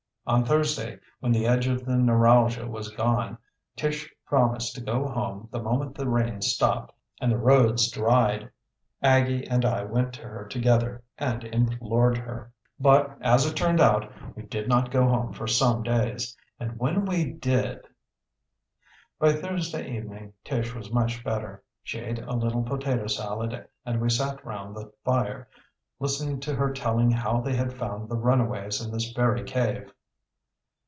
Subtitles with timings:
[0.27, 3.37] On Thursday, when the edge of the neuralgia was gone,
[3.75, 8.49] Tish promised to go home the moment the rain stopped and the roads dried.
[9.01, 12.53] Aggie and I went to her together and implored her.
[12.79, 17.03] But, as it turned out, we did not go home for some days, and when
[17.05, 17.83] we did
[19.19, 21.61] By Thursday evening Tish was much better.
[21.83, 25.49] She ate a little potato salad and we sat round the fire,
[25.99, 29.91] listening to her telling how they had found the runaways in this very cave.